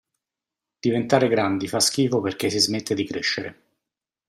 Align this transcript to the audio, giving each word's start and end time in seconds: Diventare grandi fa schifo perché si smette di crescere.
Diventare 0.79 1.27
grandi 1.27 1.67
fa 1.67 1.79
schifo 1.79 2.21
perché 2.21 2.49
si 2.49 2.57
smette 2.57 2.95
di 2.95 3.05
crescere. 3.05 3.61